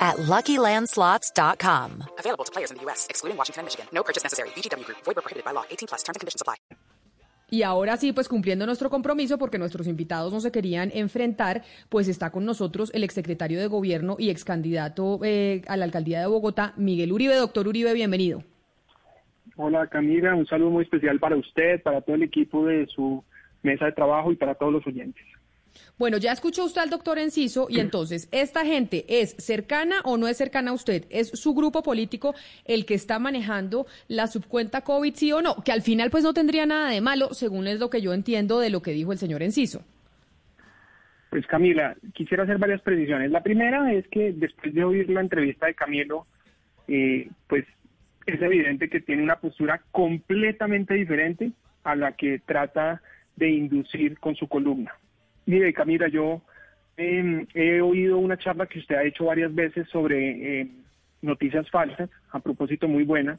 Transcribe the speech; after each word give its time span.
at 0.00 0.16
LuckyLandSlots.com. 0.16 2.04
Available 2.18 2.44
to 2.44 2.52
players 2.52 2.70
in 2.70 2.78
the 2.78 2.82
U.S., 2.84 3.06
excluding 3.10 3.36
Washington 3.36 3.60
and 3.60 3.66
Michigan. 3.66 3.86
No 3.92 4.02
purchase 4.02 4.24
necessary. 4.24 4.48
VGW 4.56 4.86
Group. 4.86 4.98
Void 5.04 5.16
prohibited 5.16 5.44
by 5.44 5.52
law. 5.52 5.64
18 5.70 5.88
plus. 5.88 6.02
Terms 6.02 6.16
and 6.16 6.20
conditions 6.20 6.40
apply. 6.40 6.56
Y 7.50 7.64
ahora 7.64 7.96
sí, 7.96 8.12
pues 8.12 8.28
cumpliendo 8.28 8.64
nuestro 8.64 8.90
compromiso, 8.90 9.36
porque 9.36 9.58
nuestros 9.58 9.88
invitados 9.88 10.32
no 10.32 10.40
se 10.40 10.52
querían 10.52 10.90
enfrentar, 10.94 11.62
pues 11.88 12.06
está 12.06 12.30
con 12.30 12.44
nosotros 12.44 12.92
el 12.94 13.02
exsecretario 13.02 13.58
de 13.58 13.66
Gobierno 13.66 14.14
y 14.18 14.30
excandidato 14.30 15.18
eh, 15.24 15.62
a 15.66 15.76
la 15.76 15.84
alcaldía 15.84 16.20
de 16.20 16.28
Bogotá, 16.28 16.74
Miguel 16.76 17.12
Uribe. 17.12 17.34
Doctor 17.34 17.66
Uribe, 17.66 17.92
bienvenido. 17.92 18.44
Hola 19.56 19.88
Camila, 19.88 20.34
un 20.34 20.46
saludo 20.46 20.70
muy 20.70 20.84
especial 20.84 21.18
para 21.18 21.36
usted, 21.36 21.82
para 21.82 22.00
todo 22.00 22.14
el 22.14 22.22
equipo 22.22 22.64
de 22.64 22.86
su 22.86 23.24
mesa 23.62 23.86
de 23.86 23.92
trabajo 23.92 24.30
y 24.32 24.36
para 24.36 24.54
todos 24.54 24.72
los 24.72 24.86
oyentes. 24.86 25.24
Bueno, 25.98 26.16
ya 26.16 26.32
escuchó 26.32 26.64
usted 26.64 26.80
al 26.80 26.90
doctor 26.90 27.18
Enciso 27.18 27.66
y 27.68 27.80
entonces, 27.80 28.28
¿esta 28.32 28.64
gente 28.64 29.04
es 29.08 29.36
cercana 29.38 29.96
o 30.04 30.16
no 30.16 30.28
es 30.28 30.36
cercana 30.36 30.70
a 30.70 30.74
usted? 30.74 31.04
¿Es 31.10 31.28
su 31.30 31.54
grupo 31.54 31.82
político 31.82 32.34
el 32.64 32.86
que 32.86 32.94
está 32.94 33.18
manejando 33.18 33.86
la 34.08 34.26
subcuenta 34.26 34.82
COVID, 34.82 35.14
sí 35.14 35.32
o 35.32 35.42
no? 35.42 35.56
Que 35.64 35.72
al 35.72 35.82
final 35.82 36.10
pues 36.10 36.24
no 36.24 36.32
tendría 36.32 36.66
nada 36.66 36.90
de 36.90 37.00
malo, 37.00 37.34
según 37.34 37.66
es 37.66 37.78
lo 37.78 37.90
que 37.90 38.00
yo 38.00 38.12
entiendo 38.12 38.60
de 38.60 38.70
lo 38.70 38.82
que 38.82 38.92
dijo 38.92 39.12
el 39.12 39.18
señor 39.18 39.42
Enciso. 39.42 39.84
Pues 41.30 41.46
Camila, 41.46 41.94
quisiera 42.12 42.42
hacer 42.42 42.58
varias 42.58 42.80
precisiones. 42.82 43.30
La 43.30 43.42
primera 43.42 43.92
es 43.92 44.06
que 44.08 44.32
después 44.32 44.74
de 44.74 44.82
oír 44.82 45.08
la 45.10 45.20
entrevista 45.20 45.66
de 45.66 45.74
Camilo, 45.74 46.26
eh, 46.88 47.28
pues 47.46 47.64
es 48.26 48.42
evidente 48.42 48.88
que 48.88 49.00
tiene 49.00 49.22
una 49.22 49.36
postura 49.36 49.80
completamente 49.92 50.94
diferente 50.94 51.52
a 51.84 51.94
la 51.94 52.12
que 52.12 52.40
trata 52.40 53.00
de 53.36 53.48
inducir 53.48 54.18
con 54.18 54.34
su 54.34 54.48
columna. 54.48 54.92
Mire, 55.50 55.72
Camila, 55.72 56.06
yo 56.06 56.42
em, 56.96 57.44
he 57.54 57.80
oído 57.80 58.18
una 58.18 58.36
charla 58.36 58.66
que 58.66 58.78
usted 58.78 58.94
ha 58.94 59.02
hecho 59.02 59.24
varias 59.24 59.52
veces 59.52 59.88
sobre 59.88 60.60
em, 60.60 60.70
noticias 61.22 61.68
falsas, 61.70 62.08
a 62.30 62.38
propósito 62.38 62.86
muy 62.86 63.02
buena, 63.02 63.36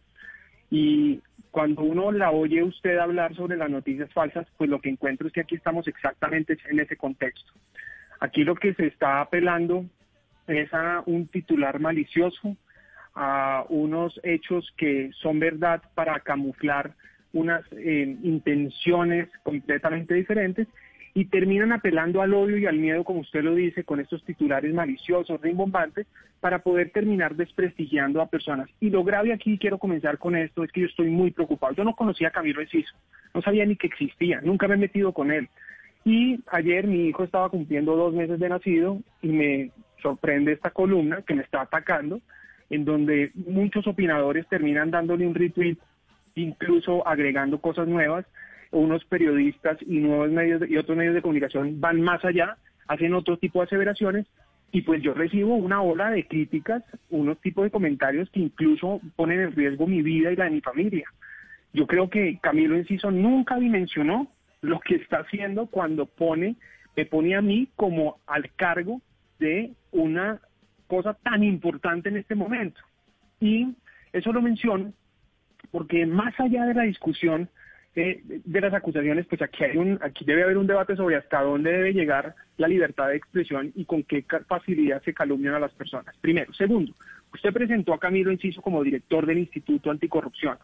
y 0.70 1.22
cuando 1.52 1.84
uno 1.84 2.12
la 2.12 2.32
oye 2.32 2.64
usted 2.64 2.98
hablar 2.98 3.34
sobre 3.34 3.56
las 3.56 3.70
noticias 3.70 4.12
falsas, 4.12 4.46
pues 4.58 4.70
lo 4.70 4.82
que 4.82 4.90
encuentro 4.90 5.26
es 5.26 5.32
que 5.32 5.40
aquí 5.40 5.56
estamos 5.56 5.88
exactamente 5.88 6.58
en 6.70 6.82
ese 6.82 6.98
contexto. 6.98 7.54
Aquí 8.20 8.44
lo 8.44 8.56
que 8.56 8.74
se 8.74 8.88
está 8.88 9.22
apelando 9.22 9.86
es 10.48 10.74
a 10.74 11.04
un 11.06 11.28
titular 11.28 11.80
malicioso, 11.80 12.58
a 13.16 13.64
unos 13.70 14.20
hechos 14.24 14.70
que 14.76 15.12
son 15.22 15.40
verdad 15.40 15.82
para 15.96 16.20
camuflar 16.20 16.92
unas 17.32 17.64
em, 17.72 18.20
intenciones 18.22 19.30
completamente 19.44 20.14
diferentes 20.14 20.68
y 21.14 21.26
terminan 21.26 21.72
apelando 21.74 22.22
al 22.22 22.34
odio 22.34 22.58
y 22.58 22.66
al 22.66 22.78
miedo, 22.78 23.04
como 23.04 23.20
usted 23.20 23.44
lo 23.44 23.54
dice, 23.54 23.84
con 23.84 24.00
estos 24.00 24.24
titulares 24.24 24.74
maliciosos, 24.74 25.42
rimbombantes, 25.42 26.08
para 26.40 26.60
poder 26.60 26.92
terminar 26.92 27.36
desprestigiando 27.36 28.22
a 28.22 28.28
personas. 28.28 28.70
Y 28.80 28.90
lo 28.90 29.04
grave 29.04 29.34
aquí, 29.34 29.58
quiero 29.58 29.78
comenzar 29.78 30.18
con 30.18 30.36
esto, 30.36 30.64
es 30.64 30.72
que 30.72 30.82
yo 30.82 30.88
estoy 30.88 31.10
muy 31.10 31.32
preocupado. 31.32 31.74
Yo 31.74 31.84
no 31.84 31.96
conocía 31.96 32.30
a 32.30 32.32
Camilo 32.32 32.62
Enciso, 32.62 32.96
no 33.34 33.42
sabía 33.42 33.66
ni 33.66 33.76
que 33.76 33.88
existía, 33.88 34.40
nunca 34.42 34.68
me 34.68 34.76
he 34.76 34.78
metido 34.78 35.12
con 35.12 35.32
él. 35.32 35.50
Y 36.06 36.40
ayer 36.52 36.88
mi 36.88 37.08
hijo 37.08 37.24
estaba 37.24 37.50
cumpliendo 37.50 37.96
dos 37.96 38.14
meses 38.14 38.40
de 38.40 38.50
nacido 38.50 39.00
y 39.22 39.28
me 39.28 39.72
sorprende 40.02 40.54
esta 40.54 40.72
columna 40.72 41.22
que 41.22 41.36
me 41.36 41.44
está 41.44 41.62
atacando, 41.62 42.22
en 42.70 42.86
donde 42.86 43.32
muchos 43.36 43.86
opinadores 43.86 44.48
terminan 44.48 44.92
dándole 44.92 45.28
un 45.28 45.36
retweet, 45.36 45.78
incluso 46.36 47.06
agregando 47.06 47.60
cosas 47.60 47.88
nuevas 47.88 48.26
unos 48.72 49.04
periodistas 49.06 49.78
y 49.82 50.00
nuevos 50.00 50.32
medios 50.32 50.62
y 50.70 50.78
otros 50.78 50.98
medios 50.98 51.14
de 51.14 51.22
comunicación 51.22 51.80
van 51.80 52.02
más 52.02 52.24
allá, 52.26 52.58
hacen 52.88 53.14
otro 53.14 53.38
tipo 53.38 53.60
de 53.60 53.66
aseveraciones 53.66 54.26
y 54.72 54.82
pues 54.82 55.02
yo 55.04 55.14
recibo 55.14 55.56
una 55.56 55.82
ola 55.82 56.10
de 56.10 56.26
críticas, 56.26 56.84
unos 57.10 57.40
tipos 57.42 57.66
de 57.66 57.72
comentarios 57.72 58.30
que 58.30 58.40
incluso 58.40 59.02
ponen 59.16 59.42
en 59.42 59.52
riesgo 59.52 59.86
mi 59.86 60.02
vida 60.02 60.32
y 60.32 60.38
la 60.38 60.46
de 60.46 60.52
mi 60.52 60.62
familia. 60.62 61.06
Yo 61.74 61.88
creo 61.88 62.10
que 62.10 62.40
Camilo 62.42 62.76
Enciso 62.76 63.12
nunca 63.12 63.58
dimensionó 63.58 64.28
lo 64.62 64.80
que 64.80 64.96
está 64.96 65.20
haciendo 65.20 65.68
cuando 65.68 66.06
pone, 66.06 66.56
me 66.96 67.06
pone 67.06 67.36
a 67.36 67.42
mí 67.42 67.68
como 67.76 68.20
al 68.28 68.52
cargo 68.56 69.02
de 69.40 69.72
una 69.92 70.40
cosa 70.88 71.14
tan 71.14 71.44
importante 71.44 72.10
en 72.10 72.18
este 72.18 72.36
momento. 72.36 72.82
Y 73.40 73.76
eso 74.14 74.32
lo 74.32 74.42
menciono 74.42 74.94
porque 75.72 76.06
más 76.06 76.38
allá 76.40 76.66
de 76.66 76.74
la 76.74 76.84
discusión 76.84 77.50
eh, 77.94 78.22
de 78.26 78.62
las 78.62 78.74
acusaciones, 78.74 79.26
pues 79.28 79.42
aquí 79.42 79.66
hay 79.66 79.76
un, 79.76 80.00
aquí 80.02 80.24
debe 80.24 80.44
haber 80.44 80.58
un 80.58 80.68
debate 80.68 80.96
sobre 80.96 81.18
hasta 81.18 81.42
dónde 81.42 81.74
debe 81.74 81.94
llegar 81.94 82.36
la 82.58 82.70
libertad 82.70 83.10
de 83.10 83.18
expresión 83.18 83.72
y 83.76 83.84
con 83.84 84.04
qué 84.04 84.24
facilidad 84.48 85.02
se 85.04 85.14
calumnian 85.14 85.56
a 85.56 85.60
las 85.60 85.74
personas. 85.74 86.16
Primero. 86.22 86.54
Segundo, 86.54 86.94
usted 87.34 87.52
presentó 87.52 87.94
a 87.94 88.00
Camilo 88.00 88.32
Enciso 88.32 88.62
como 88.62 88.82
director 88.82 89.26
del 89.26 89.40
Instituto 89.40 89.92
Anticorrupción. 89.92 90.58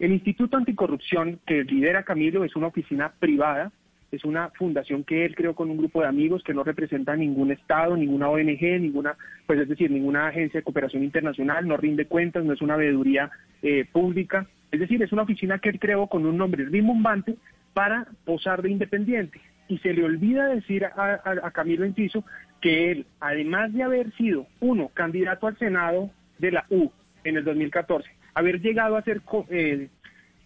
El 0.00 0.12
Instituto 0.12 0.56
Anticorrupción 0.56 1.38
que 1.46 1.62
lidera 1.62 2.02
Camilo 2.02 2.42
es 2.44 2.56
una 2.56 2.66
oficina 2.66 3.12
privada, 3.20 3.70
es 4.10 4.24
una 4.24 4.48
fundación 4.50 5.04
que 5.04 5.24
él 5.24 5.36
creó 5.36 5.54
con 5.54 5.70
un 5.70 5.76
grupo 5.76 6.00
de 6.00 6.08
amigos 6.08 6.42
que 6.42 6.54
no 6.54 6.64
representa 6.64 7.14
ningún 7.14 7.52
Estado, 7.52 7.96
ninguna 7.96 8.28
ONG, 8.28 8.80
ninguna, 8.80 9.16
pues 9.46 9.60
es 9.60 9.68
decir, 9.68 9.88
ninguna 9.88 10.26
agencia 10.26 10.58
de 10.58 10.64
cooperación 10.64 11.04
internacional, 11.04 11.68
no 11.68 11.76
rinde 11.76 12.06
cuentas, 12.06 12.44
no 12.44 12.54
es 12.54 12.60
una 12.60 12.74
veeduría 12.76 13.30
eh, 13.62 13.84
pública, 13.92 14.48
es 14.72 14.80
decir, 14.80 15.02
es 15.02 15.12
una 15.12 15.22
oficina 15.22 15.58
que 15.58 15.68
él 15.68 15.78
creó 15.78 16.06
con 16.06 16.26
un 16.26 16.36
nombre 16.36 16.64
rimbombante 16.64 17.36
para 17.74 18.06
posar 18.24 18.62
de 18.62 18.70
independiente. 18.70 19.40
Y 19.68 19.78
se 19.78 19.92
le 19.92 20.04
olvida 20.04 20.48
decir 20.48 20.84
a, 20.84 21.50
Camilo 21.52 21.84
Enciso 21.84 22.24
que 22.60 22.90
él, 22.90 23.06
además 23.20 23.72
de 23.72 23.82
haber 23.82 24.12
sido, 24.16 24.46
uno, 24.60 24.88
candidato 24.94 25.46
al 25.46 25.56
Senado 25.58 26.10
de 26.38 26.52
la 26.52 26.66
U 26.70 26.90
en 27.24 27.36
el 27.36 27.44
2014, 27.44 28.08
haber 28.34 28.60
llegado 28.60 28.96
a 28.96 29.02
ser 29.02 29.22
eh, 29.50 29.88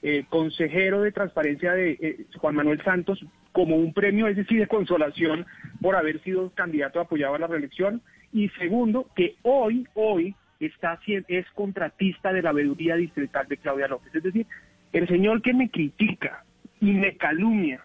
eh, 0.03 0.25
consejero 0.29 1.01
de 1.03 1.13
transparencia 1.13 1.73
de 1.73 1.93
eh, 1.93 2.27
Juan 2.39 2.55
Manuel 2.55 2.83
Santos 2.83 3.25
como 3.53 3.77
un 3.77 3.95
premio, 3.95 4.27
es 4.27 4.37
decir, 4.37 4.59
de 4.59 4.67
consolación 4.67 5.47
por 5.81 5.97
haber 5.97 6.21
sido 6.23 6.51
candidato 6.51 7.01
apoyado 7.01 7.35
a 7.35 7.39
la 7.39 7.47
reelección. 7.47 8.03
Y 8.33 8.49
segundo, 8.51 9.09
que 9.15 9.37
hoy, 9.43 9.87
hoy, 9.95 10.35
está 10.61 10.99
es 11.07 11.47
contratista 11.51 12.33
de 12.33 12.43
la 12.43 12.53
veeduría 12.53 12.97
distrital 12.97 13.47
de 13.49 13.57
Claudia 13.57 13.89
López. 13.89 14.15
Es 14.15 14.23
decir, 14.23 14.47
el 14.93 15.09
señor 15.09 15.43
que 15.43 15.53
me 15.53 15.71
critica 15.71 16.45
y 16.81 16.93
me 16.93 17.17
calumnia 17.17 17.85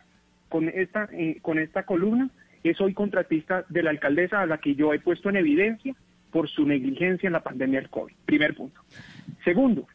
con 0.50 0.70
esta, 0.70 1.10
eh, 1.12 1.40
con 1.42 1.60
esta 1.60 1.84
columna 1.84 2.30
es 2.64 2.80
hoy 2.82 2.94
contratista 2.94 3.66
de 3.70 3.84
la 3.84 3.92
alcaldesa 3.92 4.42
a 4.42 4.46
la 4.46 4.58
que 4.58 4.76
yo 4.76 4.94
he 4.94 5.00
puesto 5.00 5.30
en 5.30 5.38
evidencia 5.38 5.96
por 6.32 6.50
su 6.50 6.66
negligencia 6.66 7.28
en 7.28 7.34
la 7.34 7.44
pandemia 7.44 7.80
del 7.80 7.90
COVID. 7.90 8.14
Primer 8.26 8.56
punto. 8.56 8.82
Segundo, 9.44 9.88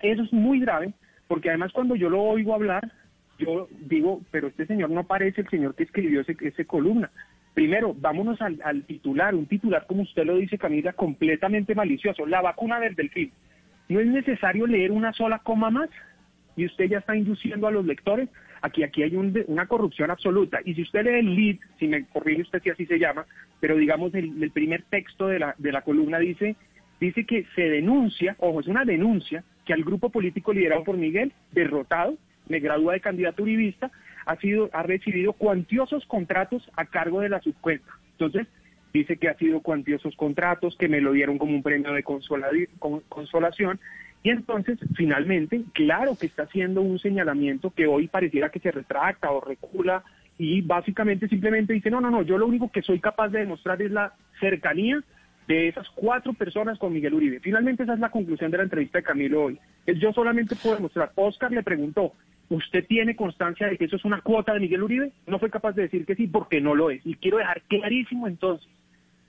eso 0.00 0.22
es 0.22 0.32
muy 0.32 0.60
grave 0.60 0.94
porque 1.26 1.50
además 1.50 1.72
cuando 1.72 1.94
yo 1.94 2.08
lo 2.08 2.22
oigo 2.22 2.54
hablar, 2.54 2.90
yo 3.38 3.68
digo, 3.80 4.22
pero 4.30 4.48
este 4.48 4.66
señor 4.66 4.90
no 4.90 5.04
parece 5.04 5.42
el 5.42 5.48
señor 5.48 5.74
que 5.74 5.84
escribió 5.84 6.22
ese, 6.22 6.36
ese 6.40 6.64
columna. 6.64 7.10
Primero, 7.58 7.92
vámonos 7.92 8.40
al, 8.40 8.84
titular, 8.84 9.34
un 9.34 9.46
titular, 9.46 9.84
como 9.88 10.02
usted 10.02 10.24
lo 10.24 10.36
dice, 10.36 10.56
Camila, 10.56 10.92
completamente 10.92 11.74
malicioso. 11.74 12.24
La 12.24 12.40
vacuna 12.40 12.78
del 12.78 12.94
delfín. 12.94 13.32
No 13.88 13.98
es 13.98 14.06
necesario 14.06 14.64
leer 14.68 14.92
una 14.92 15.12
sola 15.12 15.40
coma 15.40 15.68
más 15.68 15.90
y 16.54 16.66
usted 16.66 16.84
ya 16.84 16.98
está 16.98 17.16
induciendo 17.16 17.66
a 17.66 17.72
los 17.72 17.84
lectores. 17.84 18.28
Aquí, 18.62 18.84
aquí 18.84 19.02
hay 19.02 19.16
una 19.16 19.66
corrupción 19.66 20.08
absoluta. 20.12 20.60
Y 20.64 20.74
si 20.74 20.82
usted 20.82 21.02
lee 21.02 21.18
el 21.18 21.34
lead, 21.34 21.56
si 21.80 21.88
me 21.88 22.04
corrige 22.04 22.42
usted 22.42 22.62
si 22.62 22.70
así 22.70 22.86
se 22.86 23.00
llama, 23.00 23.26
pero 23.58 23.74
digamos 23.74 24.14
el, 24.14 24.40
el 24.40 24.52
primer 24.52 24.84
texto 24.84 25.26
de 25.26 25.40
la, 25.40 25.56
de 25.58 25.72
la 25.72 25.82
columna 25.82 26.20
dice, 26.20 26.54
dice 27.00 27.26
que 27.26 27.44
se 27.56 27.62
denuncia, 27.62 28.36
ojo, 28.38 28.60
es 28.60 28.68
una 28.68 28.84
denuncia, 28.84 29.42
que 29.64 29.72
al 29.72 29.82
grupo 29.82 30.10
político 30.10 30.52
liderado 30.52 30.84
por 30.84 30.96
Miguel, 30.96 31.32
derrotado, 31.50 32.16
me 32.48 32.60
gradúa 32.60 32.92
de 32.92 33.00
candidato 33.00 33.42
uribista, 33.42 33.90
ha, 34.28 34.36
sido, 34.36 34.68
ha 34.74 34.82
recibido 34.82 35.32
cuantiosos 35.32 36.04
contratos 36.06 36.70
a 36.76 36.84
cargo 36.84 37.20
de 37.20 37.30
la 37.30 37.40
subcuenta. 37.40 37.90
Entonces, 38.12 38.46
dice 38.92 39.16
que 39.16 39.28
ha 39.28 39.34
sido 39.34 39.60
cuantiosos 39.60 40.14
contratos, 40.16 40.76
que 40.76 40.86
me 40.86 41.00
lo 41.00 41.12
dieron 41.12 41.38
como 41.38 41.54
un 41.54 41.62
premio 41.62 41.92
de 41.94 42.02
consolación. 42.02 43.80
Y 44.22 44.30
entonces, 44.30 44.78
finalmente, 44.96 45.62
claro 45.72 46.14
que 46.18 46.26
está 46.26 46.42
haciendo 46.42 46.82
un 46.82 46.98
señalamiento 46.98 47.70
que 47.70 47.86
hoy 47.86 48.06
pareciera 48.08 48.50
que 48.50 48.60
se 48.60 48.70
retracta 48.70 49.30
o 49.30 49.40
recula 49.40 50.04
y 50.36 50.60
básicamente 50.60 51.26
simplemente 51.26 51.72
dice, 51.72 51.90
no, 51.90 52.00
no, 52.00 52.10
no, 52.10 52.22
yo 52.22 52.36
lo 52.36 52.46
único 52.46 52.70
que 52.70 52.82
soy 52.82 53.00
capaz 53.00 53.30
de 53.30 53.40
demostrar 53.40 53.80
es 53.80 53.90
la 53.90 54.12
cercanía 54.40 55.02
de 55.46 55.68
esas 55.68 55.88
cuatro 55.94 56.34
personas 56.34 56.78
con 56.78 56.92
Miguel 56.92 57.14
Uribe. 57.14 57.40
Finalmente 57.40 57.84
esa 57.84 57.94
es 57.94 58.00
la 58.00 58.10
conclusión 58.10 58.50
de 58.50 58.58
la 58.58 58.64
entrevista 58.64 58.98
de 58.98 59.04
Camilo 59.04 59.44
hoy. 59.44 59.58
Yo 59.86 60.12
solamente 60.12 60.54
puedo 60.54 60.76
demostrar, 60.76 61.12
Oscar 61.14 61.50
le 61.50 61.62
preguntó, 61.62 62.12
¿usted 62.50 62.86
tiene 62.86 63.16
constancia 63.16 63.68
de 63.68 63.76
que 63.76 63.84
eso 63.84 63.96
es 63.96 64.04
una 64.04 64.20
cuota 64.20 64.54
de 64.54 64.60
Miguel 64.60 64.82
Uribe? 64.82 65.12
No 65.26 65.38
fue 65.38 65.50
capaz 65.50 65.72
de 65.72 65.82
decir 65.82 66.06
que 66.06 66.14
sí 66.14 66.26
porque 66.26 66.60
no 66.60 66.74
lo 66.74 66.90
es. 66.90 67.04
Y 67.04 67.14
quiero 67.14 67.38
dejar 67.38 67.62
clarísimo 67.62 68.26
entonces 68.26 68.68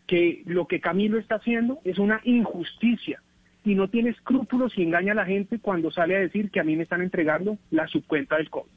que 0.08 0.42
lo 0.46 0.68
que 0.68 0.80
Camilo 0.80 1.20
está 1.20 1.36
haciendo 1.36 1.80
es 1.84 2.00
una 2.00 2.22
injusticia 2.24 3.22
y 3.64 3.76
no 3.76 3.90
tiene 3.90 4.10
escrúpulos 4.10 4.76
y 4.78 4.84
engaña 4.84 5.12
a 5.12 5.16
la 5.16 5.26
gente 5.26 5.60
cuando 5.60 5.92
sale 5.92 6.16
a 6.16 6.20
decir 6.20 6.50
que 6.50 6.60
a 6.60 6.64
mí 6.64 6.76
me 6.76 6.84
están 6.84 7.02
entregando 7.02 7.58
la 7.72 7.88
subcuenta 7.88 8.38
del 8.38 8.50
COVID. 8.50 8.72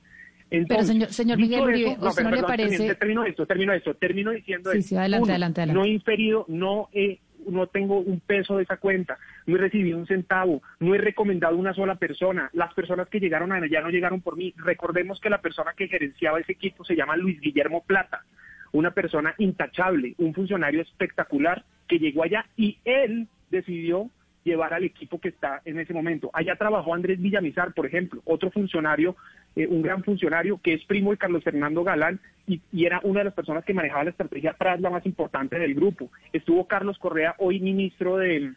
Pero 0.69 0.83
señor, 0.83 1.09
señor 1.09 1.39
Miguel 1.39 1.61
Uribe, 1.63 1.97
no, 1.99 2.09
¿usted 2.09 2.25
no, 2.25 2.31
le 2.31 2.43
parece...? 2.43 2.95
Termino, 2.95 3.25
esto, 3.25 3.47
termino 3.47 3.73
esto, 3.73 3.95
termino 3.95 4.33
diciendo 4.33 4.71
sí, 4.73 4.83
Sí, 4.83 4.97
adelante, 4.97 5.31
adelante, 5.31 5.63
adelante. 5.63 5.79
No 5.79 5.87
he 5.87 5.89
inferido, 5.89 6.45
no 6.49 6.91
he 6.93 7.21
no 7.49 7.67
tengo 7.67 7.99
un 7.99 8.21
peso 8.21 8.57
de 8.57 8.65
esa 8.65 8.77
cuenta, 8.77 9.19
no 9.47 9.57
he 9.57 9.59
recibido 9.59 9.99
un 9.99 10.07
centavo, 10.07 10.63
no 10.81 10.95
he 10.95 10.99
recomendado 10.99 11.57
una 11.57 11.75
sola 11.75 11.97
persona. 11.97 12.51
Las 12.53 12.73
personas 12.75 13.09
que 13.09 13.21
llegaron 13.21 13.53
allá 13.53 13.81
no 13.81 13.91
llegaron 13.91 14.21
por 14.21 14.37
mí. 14.37 14.55
Recordemos 14.57 15.21
que 15.21 15.31
la 15.31 15.41
persona 15.41 15.73
que 15.77 15.89
gerenciaba 15.89 16.41
ese 16.41 16.53
equipo 16.53 16.85
se 16.85 16.97
llama 16.97 17.17
Luis 17.17 17.41
Guillermo 17.41 17.85
Plata, 17.85 18.25
una 18.73 18.93
persona 18.93 19.35
intachable, 19.39 20.15
un 20.19 20.35
funcionario 20.35 20.83
espectacular 20.83 21.65
que 21.89 21.99
llegó 21.99 22.25
allá 22.25 22.47
y 22.57 22.79
él 22.85 23.29
decidió 23.51 24.11
llevar 24.45 24.75
al 24.75 24.85
equipo 24.85 25.21
que 25.21 25.29
está 25.29 25.63
en 25.65 25.79
ese 25.79 25.93
momento. 25.93 26.31
Allá 26.33 26.57
trabajó 26.57 26.95
Andrés 26.95 27.21
Villamizar, 27.21 27.73
por 27.75 27.87
ejemplo, 27.87 28.21
otro 28.25 28.51
funcionario, 28.51 29.17
eh, 29.55 29.67
un 29.67 29.83
gran 29.83 30.03
funcionario 30.03 30.59
que 30.63 30.75
es 30.75 30.85
primo 30.85 31.11
de 31.11 31.19
Carlos 31.19 31.45
Fernando 31.45 31.85
Galán 31.85 32.21
y, 32.47 32.61
era 32.73 33.01
una 33.05 33.21
de 33.21 33.25
las 33.25 33.35
personas 33.35 33.65
que 33.65 33.75
manejaba 33.75 34.05
la 34.05 34.11
estrategia 34.11 34.55
tras 34.59 34.81
la 34.81 34.91
más 34.91 35.05
importante 35.07 35.59
del 35.59 35.75
grupo. 35.75 36.11
Estuvo 36.33 36.67
Carlos 36.67 36.99
Correa, 36.99 37.35
hoy 37.39 37.61
ministro 37.61 38.17
de, 38.17 38.53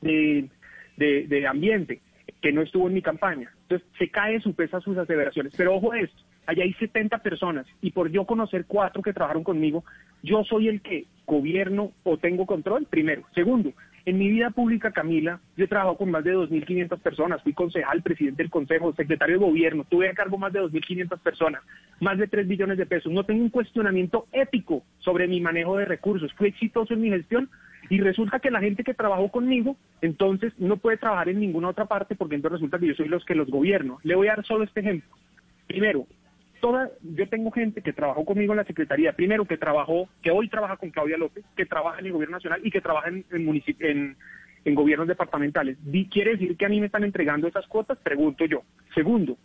de, 0.00 0.48
de, 0.96 1.46
Ambiente, 1.46 2.00
que 2.42 2.52
no 2.52 2.62
estuvo 2.62 2.88
en 2.88 2.94
mi 2.94 3.02
campaña. 3.02 3.50
Entonces 3.62 3.86
se 3.98 4.10
cae 4.10 4.40
su 4.40 4.54
pesa 4.54 4.80
sus 4.80 4.98
aseveraciones. 4.98 5.54
Pero 5.56 5.76
ojo 5.76 5.94
esto, 5.94 6.22
allá 6.46 6.64
hay 6.64 6.72
70 6.74 7.18
personas 7.18 7.66
y 7.80 7.92
por 7.92 8.10
yo 8.10 8.24
conocer 8.24 8.64
cuatro 8.66 9.02
que 9.02 9.12
trabajaron 9.12 9.44
conmigo, 9.44 9.84
yo 10.22 10.44
soy 10.44 10.68
el 10.68 10.80
que 10.82 11.06
gobierno 11.26 11.92
o 12.02 12.18
tengo 12.18 12.46
control, 12.46 12.86
primero. 12.86 13.22
Segundo, 13.34 13.72
en 14.06 14.18
mi 14.18 14.30
vida 14.30 14.50
pública, 14.50 14.92
Camila, 14.92 15.40
yo 15.56 15.64
he 15.64 15.68
trabajado 15.68 15.96
con 15.96 16.12
más 16.12 16.22
de 16.22 16.32
2.500 16.32 17.00
personas, 17.00 17.42
fui 17.42 17.52
concejal, 17.52 18.02
presidente 18.02 18.44
del 18.44 18.50
consejo, 18.50 18.94
secretario 18.94 19.36
de 19.36 19.44
gobierno, 19.44 19.84
tuve 19.84 20.08
a 20.08 20.14
cargo 20.14 20.38
más 20.38 20.52
de 20.52 20.60
2.500 20.60 21.18
personas, 21.18 21.62
más 21.98 22.16
de 22.16 22.28
3 22.28 22.46
billones 22.46 22.78
de 22.78 22.86
pesos. 22.86 23.12
No 23.12 23.24
tengo 23.24 23.42
un 23.42 23.50
cuestionamiento 23.50 24.28
ético 24.30 24.84
sobre 24.98 25.26
mi 25.26 25.40
manejo 25.40 25.76
de 25.76 25.86
recursos. 25.86 26.32
Fui 26.34 26.48
exitoso 26.48 26.94
en 26.94 27.00
mi 27.00 27.10
gestión 27.10 27.50
y 27.90 27.98
resulta 27.98 28.38
que 28.38 28.52
la 28.52 28.60
gente 28.60 28.84
que 28.84 28.94
trabajó 28.94 29.28
conmigo, 29.28 29.76
entonces 30.00 30.52
no 30.56 30.76
puede 30.76 30.98
trabajar 30.98 31.28
en 31.28 31.40
ninguna 31.40 31.68
otra 31.68 31.86
parte 31.86 32.14
porque 32.14 32.36
entonces 32.36 32.60
resulta 32.60 32.78
que 32.78 32.86
yo 32.86 32.94
soy 32.94 33.08
los 33.08 33.24
que 33.24 33.34
los 33.34 33.48
gobierno. 33.48 33.98
Le 34.04 34.14
voy 34.14 34.28
a 34.28 34.36
dar 34.36 34.46
solo 34.46 34.62
este 34.62 34.80
ejemplo. 34.80 35.10
Primero, 35.66 36.06
toda, 36.60 36.90
yo 37.02 37.28
tengo 37.28 37.50
gente 37.50 37.82
que 37.82 37.92
trabajó 37.92 38.24
conmigo 38.24 38.52
en 38.52 38.58
la 38.58 38.64
Secretaría, 38.64 39.12
primero 39.12 39.44
que 39.44 39.56
trabajó, 39.56 40.08
que 40.22 40.30
hoy 40.30 40.48
trabaja 40.48 40.76
con 40.76 40.90
Claudia 40.90 41.16
López, 41.16 41.44
que 41.56 41.66
trabaja 41.66 42.00
en 42.00 42.06
el 42.06 42.12
gobierno 42.12 42.36
nacional 42.36 42.60
y 42.62 42.70
que 42.70 42.80
trabaja 42.80 43.08
en, 43.08 43.24
en, 43.30 44.16
en, 44.64 44.74
gobiernos 44.74 45.08
departamentales. 45.08 45.78
¿Quiere 46.10 46.32
decir 46.32 46.56
que 46.56 46.66
a 46.66 46.68
mí 46.68 46.80
me 46.80 46.86
están 46.86 47.04
entregando 47.04 47.46
esas 47.46 47.66
cuotas? 47.66 47.98
Pregunto 47.98 48.44
yo. 48.44 48.62
Segundo, 48.94 49.38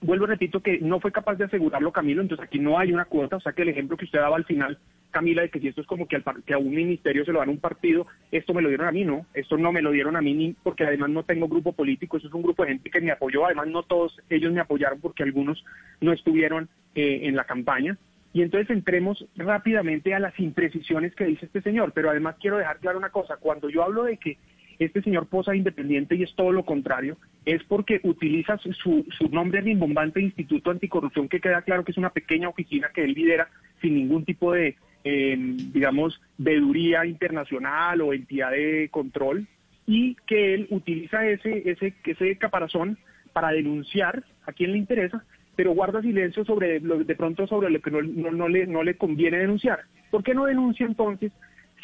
vuelvo 0.00 0.24
y 0.24 0.28
repito 0.28 0.60
que 0.60 0.78
no 0.80 1.00
fue 1.00 1.12
capaz 1.12 1.34
de 1.34 1.44
asegurarlo 1.44 1.92
Camilo, 1.92 2.22
entonces 2.22 2.46
aquí 2.46 2.58
no 2.58 2.78
hay 2.78 2.92
una 2.92 3.06
cuota, 3.06 3.36
o 3.36 3.40
sea 3.40 3.52
que 3.52 3.62
el 3.62 3.70
ejemplo 3.70 3.96
que 3.96 4.04
usted 4.04 4.20
daba 4.20 4.36
al 4.36 4.44
final, 4.44 4.78
Camila, 5.16 5.40
de 5.40 5.48
que 5.48 5.60
si 5.60 5.68
esto 5.68 5.80
es 5.80 5.86
como 5.86 6.06
que, 6.06 6.16
al, 6.16 6.24
que 6.44 6.52
a 6.52 6.58
un 6.58 6.74
ministerio 6.74 7.24
se 7.24 7.32
lo 7.32 7.38
dan 7.38 7.48
un 7.48 7.58
partido, 7.58 8.06
esto 8.30 8.52
me 8.52 8.60
lo 8.60 8.68
dieron 8.68 8.86
a 8.86 8.92
mí, 8.92 9.02
no, 9.02 9.24
esto 9.32 9.56
no 9.56 9.72
me 9.72 9.80
lo 9.80 9.90
dieron 9.90 10.14
a 10.14 10.20
mí 10.20 10.34
ni 10.34 10.52
porque 10.62 10.84
además 10.84 11.08
no 11.08 11.22
tengo 11.22 11.48
grupo 11.48 11.72
político, 11.72 12.18
eso 12.18 12.28
es 12.28 12.34
un 12.34 12.42
grupo 12.42 12.62
de 12.62 12.72
gente 12.72 12.90
que 12.90 13.00
me 13.00 13.12
apoyó, 13.12 13.46
además 13.46 13.68
no 13.68 13.82
todos 13.82 14.20
ellos 14.28 14.52
me 14.52 14.60
apoyaron 14.60 15.00
porque 15.00 15.22
algunos 15.22 15.64
no 16.02 16.12
estuvieron 16.12 16.68
eh, 16.94 17.20
en 17.22 17.34
la 17.34 17.44
campaña. 17.44 17.96
Y 18.34 18.42
entonces 18.42 18.68
entremos 18.68 19.24
rápidamente 19.36 20.12
a 20.12 20.18
las 20.18 20.38
imprecisiones 20.38 21.14
que 21.14 21.24
dice 21.24 21.46
este 21.46 21.62
señor, 21.62 21.92
pero 21.94 22.10
además 22.10 22.36
quiero 22.38 22.58
dejar 22.58 22.78
claro 22.78 22.98
una 22.98 23.08
cosa, 23.08 23.38
cuando 23.38 23.70
yo 23.70 23.84
hablo 23.84 24.04
de 24.04 24.18
que 24.18 24.36
este 24.78 25.00
señor 25.00 25.28
posa 25.28 25.56
independiente 25.56 26.14
y 26.14 26.24
es 26.24 26.34
todo 26.34 26.52
lo 26.52 26.66
contrario, 26.66 27.16
es 27.46 27.64
porque 27.64 28.00
utiliza 28.02 28.58
su, 28.58 29.06
su 29.16 29.28
nombre 29.30 29.62
rimbombante 29.62 30.20
Instituto 30.20 30.70
Anticorrupción, 30.70 31.30
que 31.30 31.40
queda 31.40 31.62
claro 31.62 31.86
que 31.86 31.92
es 31.92 31.96
una 31.96 32.10
pequeña 32.10 32.50
oficina 32.50 32.90
que 32.94 33.04
él 33.04 33.14
lidera 33.14 33.48
sin 33.80 33.94
ningún 33.94 34.26
tipo 34.26 34.52
de, 34.52 34.76
em, 35.08 35.56
digamos, 35.72 36.20
veduría 36.36 37.06
internacional 37.06 38.00
o 38.00 38.12
entidad 38.12 38.50
de 38.50 38.88
control, 38.90 39.46
y 39.86 40.16
que 40.26 40.54
él 40.54 40.66
utiliza 40.70 41.24
ese, 41.24 41.70
ese, 41.70 41.94
ese 42.04 42.36
caparazón 42.38 42.98
para 43.32 43.52
denunciar 43.52 44.24
a 44.46 44.52
quien 44.52 44.72
le 44.72 44.78
interesa, 44.78 45.24
pero 45.54 45.74
guarda 45.74 46.02
silencio 46.02 46.44
sobre 46.44 46.80
lo, 46.80 47.04
de 47.04 47.14
pronto 47.14 47.46
sobre 47.46 47.70
lo 47.70 47.80
que 47.80 47.92
no, 47.92 48.02
no, 48.02 48.48
le, 48.48 48.66
no 48.66 48.82
le 48.82 48.96
conviene 48.96 49.38
denunciar. 49.38 49.84
¿Por 50.10 50.24
qué 50.24 50.34
no 50.34 50.44
denuncia 50.44 50.84
entonces 50.84 51.30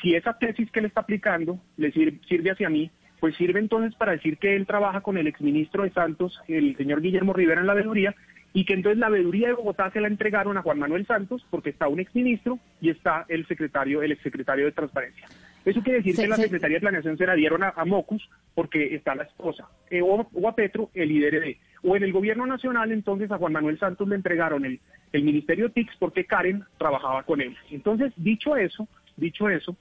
si 0.00 0.16
esa 0.16 0.36
tesis 0.36 0.68
que 0.72 0.80
él 0.80 0.86
está 0.86 1.02
aplicando 1.02 1.60
le 1.76 1.92
sirve, 1.92 2.50
hacia 2.50 2.68
mí, 2.68 2.90
pues 3.20 3.36
sirve 3.36 3.60
entonces 3.60 3.94
para 3.94 4.12
decir 4.12 4.38
que 4.38 4.56
él 4.56 4.66
trabaja 4.66 5.00
con 5.00 5.16
el 5.16 5.28
exministro 5.28 5.84
de 5.84 5.90
Santos, 5.90 6.40
el 6.48 6.76
señor 6.76 7.00
Guillermo 7.00 7.32
Rivera 7.32 7.60
en 7.60 7.68
la 7.68 7.74
veeduría, 7.74 8.16
y 8.52 8.64
que 8.64 8.74
entonces 8.74 8.98
la 8.98 9.08
veeduría 9.08 9.48
de 9.48 9.54
Bogotá 9.54 9.90
se 9.90 10.00
la 10.00 10.08
entregaron 10.08 10.56
a 10.56 10.62
Juan 10.62 10.78
Manuel 10.78 11.06
Santos 11.06 11.44
porque 11.50 11.70
está 11.70 11.88
un 11.88 12.00
exministro 12.00 12.58
y 12.80 12.90
está 12.90 13.24
el 13.28 13.46
secretario, 13.46 14.02
el 14.02 14.12
exsecretario 14.12 14.66
de 14.66 14.72
Transparencia. 14.72 15.26
Eso 15.64 15.80
quiere 15.82 15.98
decir 15.98 16.16
que 16.16 16.26
la 16.26 16.36
Secretaría 16.36 16.76
de 16.76 16.80
Planeación 16.80 17.16
se 17.16 17.26
la 17.26 17.34
dieron 17.34 17.62
a, 17.62 17.72
Mocus 17.84 18.28
porque 18.54 18.94
está 18.94 19.14
la 19.14 19.22
esposa, 19.22 19.68
eh, 19.90 20.02
o, 20.02 20.48
a 20.48 20.54
Petro, 20.56 20.90
el 20.92 21.08
líder 21.08 21.40
de. 21.40 21.58
O 21.84 21.96
en 21.96 22.02
el 22.02 22.12
gobierno 22.12 22.46
nacional, 22.46 22.90
entonces 22.92 23.30
a 23.30 23.38
Juan 23.38 23.52
Manuel 23.52 23.78
Santos 23.78 24.08
le 24.08 24.16
entregaron 24.16 24.64
el, 24.64 24.80
el 25.12 25.22
Ministerio 25.22 25.70
TICS 25.70 25.96
porque 25.98 26.24
Karen 26.24 26.64
trabajaba 26.78 27.22
con 27.22 27.40
él. 27.40 27.56
Entonces, 27.70 28.12
dicho 28.16 28.56
eso, 28.56 28.88
dicho 29.16 29.48
eso, 29.48 29.76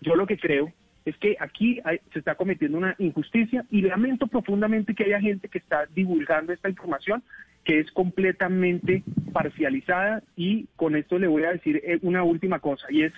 yo 0.00 0.16
lo 0.16 0.26
que 0.26 0.38
creo 0.38 0.72
es 1.04 1.16
que 1.18 1.36
aquí 1.40 1.80
se 2.12 2.18
está 2.18 2.34
cometiendo 2.34 2.78
una 2.78 2.94
injusticia 2.98 3.64
y 3.70 3.82
lamento 3.82 4.26
profundamente 4.26 4.94
que 4.94 5.04
haya 5.04 5.20
gente 5.20 5.48
que 5.48 5.58
está 5.58 5.86
divulgando 5.94 6.52
esta 6.52 6.68
información 6.68 7.22
que 7.64 7.80
es 7.80 7.90
completamente 7.92 9.02
parcializada 9.32 10.22
y 10.36 10.66
con 10.76 10.96
esto 10.96 11.18
le 11.18 11.28
voy 11.28 11.44
a 11.44 11.52
decir 11.52 11.80
eh, 11.84 11.98
una 12.02 12.24
última 12.24 12.58
cosa 12.58 12.86
y 12.90 13.02
es 13.02 13.12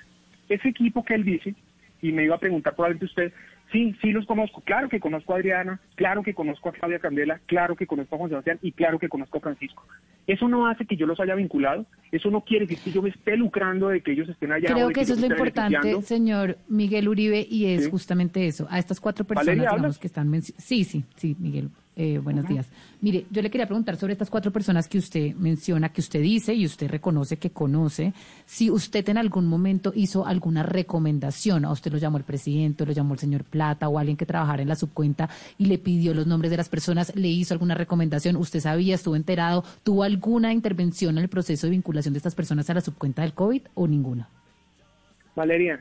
ese 0.49 0.69
equipo 0.69 1.05
que 1.05 1.15
él 1.15 1.25
dice 1.25 1.55
y 2.03 2.13
me 2.13 2.25
iba 2.25 2.37
a 2.37 2.41
preguntar 2.41 2.75
probablemente 2.75 3.07
usted 3.07 3.33
Sí, 3.73 3.95
sí 4.01 4.13
los 4.13 4.27
conozco. 4.27 4.61
Claro 4.61 4.89
que 4.89 5.01
conozco 5.01 5.33
a 5.33 5.37
Adriana, 5.37 5.81
claro 5.97 6.23
que 6.23 6.35
conozco 6.35 6.69
a 6.69 6.73
Claudia 6.73 6.99
Candela, 6.99 7.41
claro 7.47 7.75
que 7.77 7.87
conozco 7.87 8.15
a 8.15 8.19
Juan 8.19 8.31
Sebastián 8.31 8.59
y 8.63 8.73
claro 8.73 8.99
que 8.99 9.09
conozco 9.09 9.39
a 9.39 9.41
Francisco. 9.41 9.85
Eso 10.27 10.49
no 10.49 10.67
hace 10.67 10.87
que 10.87 10.97
yo 10.97 11.07
los 11.07 11.21
haya 11.21 11.35
vinculado, 11.35 11.87
eso 12.11 12.31
no 12.31 12.43
quiere 12.43 12.67
decir 12.67 12.83
que 12.83 12.93
yo 12.93 13.03
me 13.03 13.11
esté 13.11 13.37
lucrando 13.37 13.89
de 13.89 14.01
que 14.01 14.13
ellos 14.13 14.29
estén 14.29 14.53
allá. 14.53 14.73
Creo 14.73 14.89
que, 14.91 15.03
eso 15.03 15.15
es 15.15 15.21
lo 15.21 15.27
importante, 15.27 16.01
señor 16.03 16.59
Miguel 16.69 17.09
Uribe, 17.09 17.47
y 17.49 17.67
es 17.67 17.89
justamente 17.89 18.47
eso. 18.47 18.67
A 18.71 18.79
estas 18.79 19.01
cuatro 19.01 19.25
personas, 19.25 19.59
digamos, 19.59 19.99
que 19.99 20.07
están... 20.07 20.33
Sí, 20.43 20.85
sí, 20.85 21.05
sí, 21.17 21.37
Miguel. 21.39 21.71
Eh, 21.97 22.19
buenos 22.19 22.49
días. 22.49 22.69
Mire, 23.01 23.25
yo 23.31 23.41
le 23.41 23.51
quería 23.51 23.67
preguntar 23.67 23.95
sobre 23.97 24.15
estas 24.15 24.29
cuatro 24.29 24.51
personas 24.51 24.89
que 24.89 24.99
usted 24.99 25.33
menciona, 25.37 25.91
que 25.91 26.01
usted 26.01 26.21
dice 26.21 26.53
y 26.53 26.67
usted 26.67 26.91
reconoce 26.91 27.37
que 27.37 27.51
conoce, 27.51 28.13
si 28.47 28.69
usted 28.69 29.09
en 29.09 29.19
algún 29.19 29.47
momento 29.47 29.93
hizo 29.95 30.27
alguna 30.27 30.65
recomendación, 30.65 31.65
a 31.65 31.71
usted 31.71 31.93
lo 31.93 31.99
llamó 31.99 32.19
el 32.19 32.25
presidente, 32.25 32.85
lo 32.85 32.91
llamó 32.91 33.15
el 33.15 33.21
señor 33.21 33.45
Plata 33.45 33.89
o 33.89 33.99
alguien 33.99 34.17
que 34.17 34.27
trabajara 34.27 34.63
en 34.63 34.69
la 34.69 34.75
subcuenta 34.75 35.29
y 35.57 35.67
le 35.67 35.79
pidió 35.79 36.15
los 36.15 36.27
nombres 36.27 36.51
de 36.51 36.57
las 36.57 36.69
personas, 36.69 37.15
le 37.15 37.29
hizo 37.29 37.55
alguna 37.55 37.77
recomendación, 37.77 38.35
usted 38.37 38.59
sabía, 38.59 38.97
estuvo 38.97 39.15
enterado, 39.15 39.63
tuvo 39.85 40.03
alguna 40.03 40.53
intervención 40.53 41.17
en 41.19 41.23
el 41.23 41.31
proceso 41.31 41.69
de 41.69 41.73
vinculación 41.73 42.13
de 42.13 42.19
estas 42.19 42.35
personas 42.35 42.69
a 42.71 42.75
la 42.75 42.81
subcuenta 42.81 43.23
del 43.23 43.35
COVID 43.35 43.63
o 43.75 43.87
ninguna? 43.87 44.29
Valeria, 45.37 45.81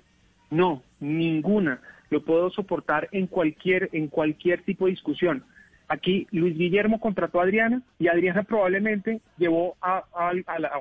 no, 0.52 0.84
ninguna. 1.00 1.82
Lo 2.12 2.24
puedo 2.24 2.52
soportar 2.52 3.10
en 3.12 3.26
cualquier, 3.26 3.90
en 3.94 4.08
cualquier 4.10 4.62
tipo 4.62 4.86
de 4.86 4.92
discusión 4.92 5.44
Aquí 5.88 6.28
Luis 6.32 6.58
Guillermo 6.58 7.00
contrató 7.00 7.40
a 7.40 7.44
Adriana 7.44 7.82
y 8.00 8.08
Adriana 8.08 8.44
probablemente 8.44 9.22
llevó 9.38 9.76
a, 9.82 10.04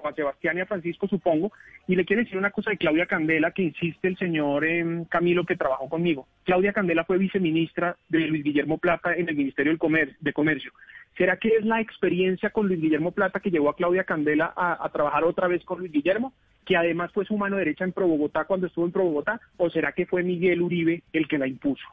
Juan 0.01 0.15
Sebastián 0.15 0.59
y 0.59 0.61
a 0.61 0.67
Francisco, 0.67 1.09
supongo, 1.09 1.53
y 1.87 1.97
le 1.97 2.05
quiere 2.05 2.23
decir 2.23 2.39
una 2.39 2.51
cosa 2.51 2.71
de 2.71 2.79
Claudia 2.79 3.07
Candela 3.07 3.51
que 3.51 3.63
insiste 3.63 4.09
el 4.09 4.17
señor 4.17 4.65
em, 4.65 5.05
Camilo 5.07 5.45
que 5.45 5.57
trabajó 5.57 5.89
conmigo. 5.89 6.27
Claudia 6.45 6.73
Candela 6.73 7.05
fue 7.05 7.19
viceministra 7.19 7.97
de 8.09 8.21
Luis 8.21 8.45
Guillermo 8.45 8.79
Plata 8.79 9.15
en 9.15 9.29
el 9.29 9.37
Ministerio 9.37 9.77
del 9.77 10.15
de 10.21 10.33
Comercio. 10.33 10.73
¿Será 11.17 11.37
que 11.37 11.49
es 11.49 11.65
la 11.65 11.81
experiencia 11.81 12.51
con 12.51 12.69
Luis 12.69 12.81
Guillermo 12.81 13.11
Plata 13.13 13.41
que 13.41 13.51
llevó 13.51 13.71
a 13.71 13.77
Claudia 13.77 14.05
Candela 14.05 14.53
a, 14.57 14.85
a 14.85 14.89
trabajar 14.91 15.25
otra 15.25 15.49
vez 15.49 15.65
con 15.65 15.81
Luis 15.81 15.93
Guillermo? 15.93 16.33
que 16.65 16.77
además 16.77 17.11
fue 17.13 17.25
su 17.25 17.37
mano 17.37 17.57
derecha 17.57 17.85
en 17.85 17.93
Pro 17.93 18.07
Bogotá 18.07 18.45
cuando 18.45 18.67
estuvo 18.67 18.85
en 18.85 18.93
Pro 18.93 19.05
Bogotá, 19.05 19.41
o 19.57 19.69
será 19.71 19.93
que 19.93 20.07
fue 20.07 20.23
Miguel 20.23 20.63
Uribe 20.63 21.03
el 21.13 21.27
que 21.27 21.39
la 21.39 21.47
impuso? 21.47 21.85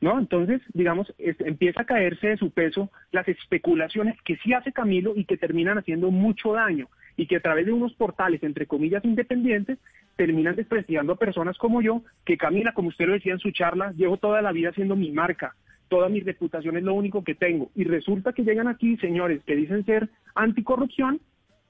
¿No? 0.00 0.18
Entonces, 0.18 0.60
digamos, 0.72 1.12
empieza 1.18 1.82
a 1.82 1.86
caerse 1.86 2.28
de 2.28 2.36
su 2.36 2.50
peso 2.50 2.90
las 3.12 3.26
especulaciones 3.28 4.20
que 4.22 4.36
sí 4.36 4.52
hace 4.52 4.72
Camilo 4.72 5.14
y 5.16 5.24
que 5.24 5.36
terminan 5.36 5.78
haciendo 5.78 6.10
mucho 6.10 6.52
daño. 6.52 6.88
y 7.18 7.26
que 7.26 7.36
a 7.36 7.40
través 7.40 7.64
de 7.64 7.72
unos 7.72 7.94
portales, 7.94 8.42
entre 8.42 8.66
comillas, 8.66 9.02
independientes, 9.02 9.78
terminan 10.16 10.54
despreciando 10.54 11.14
a 11.14 11.18
personas 11.18 11.56
como 11.56 11.80
yo, 11.80 12.02
que 12.26 12.36
Camila, 12.36 12.72
como 12.72 12.88
usted 12.88 13.06
lo 13.06 13.14
decía 13.14 13.32
en 13.32 13.38
su 13.38 13.52
charla, 13.52 13.92
llevo 13.92 14.18
toda 14.18 14.42
la 14.42 14.52
vida 14.52 14.70
siendo 14.72 14.96
mi 14.96 15.12
marca, 15.12 15.54
toda 15.88 16.10
mi 16.10 16.20
reputación 16.20 16.76
es 16.76 16.82
lo 16.82 16.92
único 16.92 17.24
que 17.24 17.34
tengo. 17.34 17.70
Y 17.74 17.84
resulta 17.84 18.32
que 18.34 18.44
llegan 18.44 18.68
aquí 18.68 18.96
señores 18.98 19.42
que 19.44 19.56
dicen 19.56 19.86
ser 19.86 20.10
anticorrupción 20.34 21.20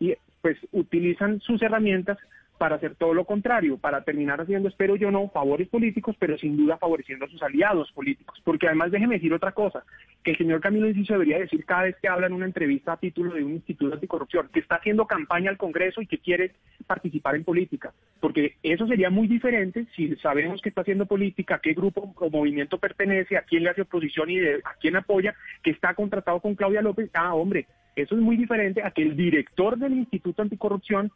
y 0.01 0.15
pues 0.43 0.59
utilizan 0.73 1.41
sus 1.41 1.63
herramientas 1.63 2.19
para 2.59 2.77
hacer 2.77 2.95
todo 2.95 3.15
lo 3.15 3.25
contrario, 3.25 3.79
para 3.79 4.03
terminar 4.03 4.41
haciendo, 4.41 4.69
espero 4.69 4.97
yo 4.97 5.11
no, 5.11 5.29
favores 5.29 5.69
políticos, 5.69 6.17
pero 6.19 6.39
sin 6.39 6.57
duda 6.57 6.79
favoreciendo 6.79 7.25
a 7.25 7.29
sus 7.29 7.43
aliados 7.43 7.93
políticos. 7.93 8.41
Porque 8.45 8.67
además 8.67 8.91
déjeme 8.91 9.17
decir 9.17 9.33
otra 9.33 9.53
cosa, 9.53 9.85
que 10.23 10.33
el 10.33 10.39
señor 10.39 10.61
Camilo 10.61 10.87
Enciso 10.87 11.15
debería 11.15 11.39
decir 11.39 11.65
cada 11.65 11.85
vez 11.85 11.97
que 12.01 12.09
habla 12.09 12.27
en 12.27 12.33
una 12.33 12.47
entrevista 12.47 12.93
a 12.93 12.97
título 12.97 13.35
de 13.35 13.45
un 13.45 13.53
instituto 13.53 13.95
anticorrupción, 13.95 14.49
que 14.53 14.61
está 14.61 14.77
haciendo 14.77 15.07
campaña 15.07 15.51
al 15.51 15.59
Congreso 15.59 16.01
y 16.01 16.07
que 16.07 16.19
quiere 16.19 16.53
participar 16.87 17.37
en 17.37 17.45
política. 17.45 17.93
Porque 18.21 18.57
eso 18.63 18.87
sería 18.87 19.11
muy 19.11 19.29
diferente 19.29 19.87
si 19.95 20.17
sabemos 20.17 20.63
que 20.63 20.71
está 20.71 20.81
haciendo 20.81 21.07
política, 21.07 21.61
qué 21.63 21.75
grupo 21.75 22.15
o 22.17 22.31
movimiento 22.31 22.79
pertenece, 22.79 23.37
a 23.37 23.43
quién 23.43 23.65
le 23.65 23.71
hace 23.71 23.83
oposición 23.83 24.31
y 24.31 24.41
a 24.41 24.75
quién 24.81 24.97
apoya, 24.97 25.35
que 25.63 25.71
está 25.71 25.95
contratado 25.95 26.41
con 26.41 26.55
Claudia 26.55 26.83
López. 26.83 27.11
Ah, 27.15 27.35
hombre, 27.35 27.67
eso 27.95 28.15
es 28.15 28.21
muy 28.21 28.37
diferente 28.37 28.83
a 28.83 28.91
que 28.91 29.03
el 29.03 29.17
director 29.17 29.79
del 29.79 29.95
Instituto 29.95 30.43
Anticorrupción 30.43 31.11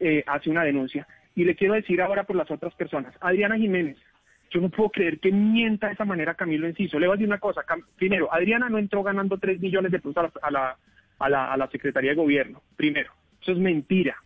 eh, 0.00 0.24
hace 0.26 0.50
una 0.50 0.64
denuncia. 0.64 1.06
Y 1.34 1.44
le 1.44 1.54
quiero 1.54 1.74
decir 1.74 2.00
ahora 2.00 2.24
por 2.24 2.36
las 2.36 2.50
otras 2.50 2.74
personas. 2.74 3.14
Adriana 3.20 3.56
Jiménez, 3.56 3.96
yo 4.50 4.60
no 4.60 4.70
puedo 4.70 4.90
creer 4.90 5.18
que 5.18 5.30
mienta 5.30 5.88
de 5.88 5.94
esa 5.94 6.04
manera 6.04 6.34
Camilo 6.34 6.66
Enciso. 6.66 6.98
Le 6.98 7.06
voy 7.06 7.14
a 7.14 7.16
decir 7.16 7.28
una 7.28 7.38
cosa. 7.38 7.62
primero, 7.96 8.32
Adriana 8.32 8.68
no 8.68 8.78
entró 8.78 9.02
ganando 9.02 9.38
3 9.38 9.60
millones 9.60 9.92
de 9.92 9.98
pesos 10.00 10.16
a 10.42 10.50
la, 10.50 10.76
a, 11.18 11.28
la, 11.28 11.52
a 11.52 11.56
la 11.56 11.68
Secretaría 11.68 12.10
de 12.10 12.16
Gobierno. 12.16 12.62
Primero, 12.76 13.12
eso 13.40 13.52
es 13.52 13.58
mentira. 13.58 14.16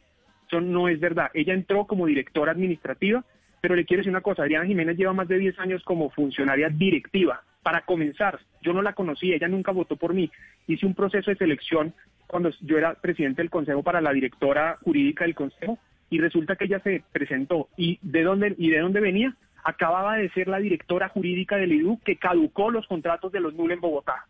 Eso 0.47 0.61
no 0.61 0.89
es 0.89 1.01
verdad. 1.01 1.31
Ella 1.35 1.55
entró 1.55 1.87
como 1.87 2.07
directora 2.07 2.53
administrativa, 2.53 3.25
pero 3.61 3.75
le 3.75 3.85
quiero 3.85 4.01
decir 4.01 4.11
una 4.11 4.21
cosa. 4.21 4.43
Adriana 4.43 4.67
Jiménez 4.67 4.97
lleva 4.97 5.13
más 5.13 5.29
de 5.29 5.39
10 5.39 5.59
años 5.59 5.83
como 5.85 6.11
funcionaria 6.11 6.69
directiva. 6.69 7.43
Para 7.63 7.83
comenzar, 7.83 8.41
yo 8.61 8.73
no 8.73 8.83
la 8.83 8.93
conocí, 8.93 9.33
ella 9.33 9.49
nunca 9.49 9.73
votó 9.73 9.97
por 9.97 10.15
mí. 10.15 10.31
Hice 10.67 10.85
un 10.85 10.95
proceso 10.95 11.31
de 11.31 11.37
selección 11.37 11.95
cuando 12.33 12.49
yo 12.63 12.79
era 12.79 12.95
presidente 12.95 13.43
del 13.43 13.51
Consejo 13.51 13.83
para 13.83 14.01
la 14.01 14.11
directora 14.11 14.79
jurídica 14.83 15.25
del 15.27 15.35
Consejo 15.35 15.79
y 16.09 16.19
resulta 16.19 16.57
que 16.57 16.65
ella 16.65 16.81
se 16.81 17.05
presentó 17.13 17.69
y 17.77 17.99
de 18.01 18.23
dónde 18.23 18.55
y 18.57 18.71
de 18.71 18.79
dónde 18.79 19.01
venía 19.01 19.37
acababa 19.63 20.17
de 20.17 20.31
ser 20.31 20.49
la 20.49 20.59
directora 20.59 21.11
jurídica 21.11 21.57
del 21.57 21.75
IDU 21.75 22.01
que 22.03 22.17
caducó 22.17 22.71
los 22.71 22.87
contratos 22.87 23.33
de 23.33 23.41
los 23.41 23.53
NUL 23.53 23.73
en 23.73 23.83
Bogotá. 23.83 24.25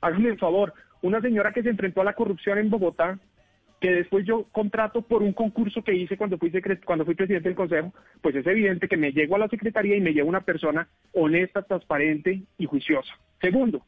Háganme 0.00 0.28
el 0.28 0.38
favor, 0.38 0.72
una 1.02 1.20
señora 1.20 1.52
que 1.52 1.64
se 1.64 1.70
enfrentó 1.70 2.00
a 2.00 2.04
la 2.04 2.12
corrupción 2.12 2.58
en 2.58 2.70
Bogotá, 2.70 3.18
que 3.80 3.90
después 3.90 4.24
yo 4.24 4.44
contrato 4.52 5.02
por 5.02 5.24
un 5.24 5.32
concurso 5.32 5.82
que 5.82 5.96
hice 5.96 6.16
cuando 6.16 6.38
fui, 6.38 6.52
cuando 6.84 7.04
fui 7.04 7.16
presidente 7.16 7.48
del 7.48 7.56
Consejo, 7.56 7.92
pues 8.22 8.36
es 8.36 8.46
evidente 8.46 8.86
que 8.86 8.96
me 8.96 9.10
llego 9.10 9.34
a 9.34 9.40
la 9.40 9.48
Secretaría 9.48 9.96
y 9.96 10.00
me 10.00 10.12
llevo 10.12 10.28
una 10.28 10.42
persona 10.42 10.86
honesta, 11.12 11.62
transparente 11.62 12.40
y 12.56 12.66
juiciosa. 12.66 13.12
Segundo, 13.40 13.84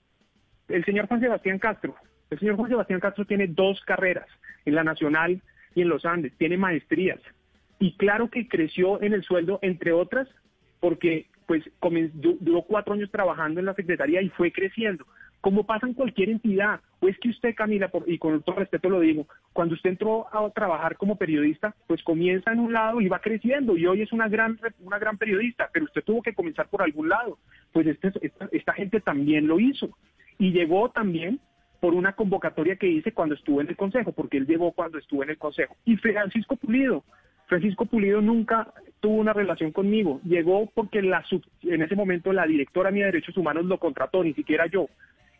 el 0.66 0.84
señor 0.84 1.06
Juan 1.06 1.20
Sebastián 1.20 1.60
Castro, 1.60 1.94
el 2.30 2.38
señor 2.38 2.56
Juan 2.56 2.70
Sebastián 2.70 3.00
Castro 3.00 3.24
tiene 3.24 3.48
dos 3.48 3.80
carreras, 3.82 4.26
en 4.64 4.74
la 4.74 4.84
Nacional 4.84 5.42
y 5.74 5.82
en 5.82 5.88
los 5.88 6.04
Andes, 6.04 6.32
tiene 6.38 6.56
maestrías. 6.56 7.20
Y 7.78 7.96
claro 7.96 8.30
que 8.30 8.46
creció 8.48 9.02
en 9.02 9.14
el 9.14 9.24
sueldo, 9.24 9.58
entre 9.62 9.92
otras, 9.92 10.28
porque 10.80 11.26
pues 11.46 11.64
duró 12.14 12.62
cuatro 12.62 12.94
años 12.94 13.10
trabajando 13.10 13.58
en 13.58 13.66
la 13.66 13.74
Secretaría 13.74 14.22
y 14.22 14.28
fue 14.28 14.52
creciendo. 14.52 15.04
Como 15.40 15.64
pasa 15.64 15.86
en 15.86 15.94
cualquier 15.94 16.28
entidad, 16.28 16.80
o 17.00 17.08
es 17.08 17.18
que 17.18 17.30
usted, 17.30 17.54
Camila, 17.54 17.90
y 18.06 18.18
con 18.18 18.42
todo 18.42 18.56
respeto 18.56 18.90
lo 18.90 19.00
digo, 19.00 19.26
cuando 19.52 19.74
usted 19.74 19.90
entró 19.90 20.26
a 20.32 20.48
trabajar 20.50 20.96
como 20.96 21.16
periodista, 21.16 21.74
pues 21.86 22.02
comienza 22.02 22.52
en 22.52 22.60
un 22.60 22.72
lado 22.72 23.00
y 23.00 23.08
va 23.08 23.20
creciendo, 23.20 23.76
y 23.76 23.86
hoy 23.86 24.02
es 24.02 24.12
una 24.12 24.28
gran, 24.28 24.60
una 24.80 24.98
gran 24.98 25.16
periodista, 25.16 25.70
pero 25.72 25.86
usted 25.86 26.04
tuvo 26.04 26.22
que 26.22 26.34
comenzar 26.34 26.68
por 26.68 26.82
algún 26.82 27.08
lado. 27.08 27.38
Pues 27.72 27.86
este, 27.86 28.12
esta, 28.20 28.48
esta 28.52 28.72
gente 28.74 29.00
también 29.00 29.48
lo 29.48 29.58
hizo. 29.58 29.88
Y 30.38 30.52
llegó 30.52 30.90
también 30.90 31.40
por 31.80 31.94
una 31.94 32.12
convocatoria 32.12 32.76
que 32.76 32.86
hice 32.86 33.12
cuando 33.12 33.34
estuve 33.34 33.62
en 33.62 33.68
el 33.68 33.76
Consejo, 33.76 34.12
porque 34.12 34.36
él 34.36 34.46
llegó 34.46 34.72
cuando 34.72 34.98
estuve 34.98 35.24
en 35.24 35.30
el 35.30 35.38
Consejo. 35.38 35.76
Y 35.84 35.96
Francisco 35.96 36.56
Pulido, 36.56 37.04
Francisco 37.46 37.86
Pulido 37.86 38.20
nunca 38.20 38.72
tuvo 39.00 39.16
una 39.16 39.32
relación 39.32 39.72
conmigo, 39.72 40.20
llegó 40.24 40.70
porque 40.72 41.02
la 41.02 41.24
en 41.62 41.82
ese 41.82 41.96
momento 41.96 42.32
la 42.32 42.46
directora 42.46 42.92
de 42.92 43.02
Derechos 43.02 43.36
Humanos 43.36 43.64
lo 43.64 43.78
contrató, 43.78 44.22
ni 44.22 44.34
siquiera 44.34 44.66
yo, 44.66 44.88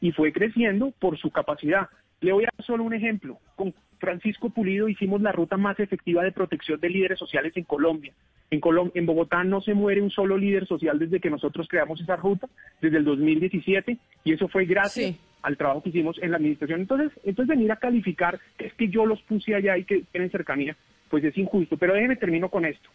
y 0.01 0.13
fue 0.13 0.33
creciendo 0.33 0.93
por 0.99 1.19
su 1.19 1.31
capacidad. 1.31 1.89
Le 2.21 2.33
voy 2.33 2.45
a 2.45 2.49
dar 2.57 2.67
solo 2.67 2.85
un 2.85 2.95
ejemplo. 2.95 3.39
Con 3.55 3.75
Francisco 3.99 4.51
Pulido 4.51 4.89
hicimos 4.89 5.21
la 5.21 5.33
ruta 5.33 5.57
más 5.57 5.79
efectiva 5.79 6.25
de 6.25 6.33
protección 6.33 6.81
de 6.81 6.89
líderes 6.89 7.19
sociales 7.19 7.53
en 7.57 7.65
Colombia. 7.65 8.13
En, 8.51 8.61
en 8.95 9.07
Bogotá 9.07 9.45
no 9.45 9.61
se 9.61 9.75
muere 9.75 10.03
un 10.03 10.11
solo 10.11 10.37
líder 10.37 10.67
social 10.67 10.99
desde 10.99 11.21
que 11.21 11.31
nosotros 11.31 11.69
creamos 11.69 12.01
esa 12.01 12.17
ruta, 12.17 12.49
desde 12.81 12.99
el 12.99 13.05
2017, 13.05 13.97
y 14.25 14.33
eso 14.33 14.49
fue 14.49 14.65
gracias 14.65 15.17
al 15.43 15.57
trabajo 15.57 15.83
que 15.83 15.91
hicimos 15.91 16.17
en 16.21 16.31
la 16.33 16.37
administración. 16.37 16.81
Entonces, 16.81 17.13
entonces 17.25 17.57
venir 17.57 17.73
a 17.73 17.77
calificar 17.77 18.39
que 18.59 18.67
es 18.67 18.75
que 18.75 18.89
yo 18.89 19.07
los 19.07 19.23
puse 19.23 19.55
allá 19.55 19.79
y 19.79 19.85
que 19.85 20.03
tienen 20.13 20.31
cercanía, 20.31 20.77
pues 21.09 21.25
es 21.25 21.37
injusto. 21.39 21.77
Pero 21.77 21.95
déjeme 21.95 22.17
termino 22.17 22.49
con 22.49 22.65
esto. 22.65 22.89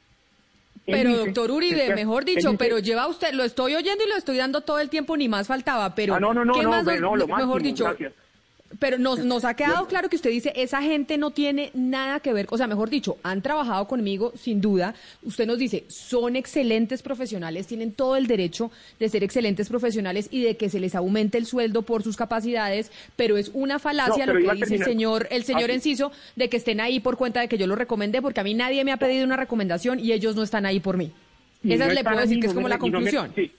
pero 0.86 1.16
doctor 1.16 1.52
Uribe, 1.52 1.96
mejor 1.96 2.26
dicho, 2.26 2.56
pero 2.58 2.80
lleva 2.80 3.08
usted, 3.08 3.34
lo 3.34 3.44
estoy 3.44 3.76
oyendo 3.76 4.04
y 4.04 4.10
lo 4.10 4.16
estoy 4.16 4.38
dando 4.38 4.62
todo 4.62 4.80
el 4.80 4.90
tiempo, 4.90 5.18
ni 5.18 5.28
más 5.28 5.48
faltaba, 5.48 5.96
pero 5.96 6.16
ah, 6.16 6.20
no, 6.20 6.34
no, 6.34 6.46
no, 6.46 6.62
no, 6.62 6.84
no, 6.84 7.16
lo 7.16 7.28
mejor 7.28 7.62
dicho, 7.62 7.86
pero 8.80 8.98
nos, 8.98 9.24
nos 9.24 9.46
ha 9.46 9.56
quedado 9.56 9.88
claro 9.88 10.10
que 10.10 10.16
usted 10.16 10.30
dice, 10.30 10.54
esa 10.56 10.82
gente 10.82 11.18
no 11.18 11.32
tiene 11.32 11.72
nada 11.74 12.20
que 12.20 12.34
ver, 12.34 12.48
o 12.50 12.58
sea, 12.58 12.68
mejor 12.68 12.90
dicho, 12.90 13.18
han 13.24 13.42
trabajado 13.42 13.88
conmigo 13.88 14.34
sin 14.36 14.62
duda. 14.62 14.96
Usted 15.24 15.46
nos 15.46 15.58
dice, 15.58 15.86
son 15.88 16.36
excelentes 16.36 17.02
profesionales, 17.02 17.68
tienen 17.68 17.92
todo 17.92 18.16
el 18.16 18.28
derecho 18.28 18.72
de 19.00 19.10
ser 19.10 19.24
excelentes 19.24 19.70
profesionales 19.70 20.28
y 20.32 20.44
de 20.44 20.58
que 20.58 20.70
se 20.70 20.80
les 20.80 20.96
aumente 20.96 21.38
el 21.38 21.46
sueldo 21.46 21.84
por 21.84 22.04
sus 22.04 22.18
capacidades, 22.18 22.92
pero 23.16 23.38
es 23.38 23.52
una 23.54 23.80
falacia 23.80 24.26
lo 24.26 24.34
que 24.34 24.54
dice 24.54 24.76
el 24.76 24.84
señor, 24.84 25.28
el 25.32 25.44
señor 25.44 25.72
Enciso 25.72 26.12
de 26.36 26.50
que 26.50 26.58
estén 26.58 26.80
ahí 26.80 27.00
por 27.00 27.18
cuenta 27.18 27.42
de 27.42 27.48
que 27.48 27.58
yo 27.58 27.68
lo 27.68 27.76
recomendé, 27.76 28.22
porque 28.22 28.40
a 28.40 28.44
mí 28.44 28.54
nadie 28.54 28.84
me 28.84 28.92
ha 28.92 28.98
pedido 28.98 29.26
una 29.26 29.38
recomendación 29.38 30.00
y 30.00 30.12
ellos 30.12 30.36
no 30.36 30.44
están 30.44 30.66
ahí 30.66 30.80
por 30.80 30.98
mí. 30.98 31.12
Esa 31.64 31.88
le 31.88 32.04
puedo 32.04 32.20
decir 32.20 32.40
que 32.40 32.48
es 32.48 32.54
como 32.54 32.70
la 32.70 32.78
conclusión. 32.78 33.32
sí, 33.36 33.52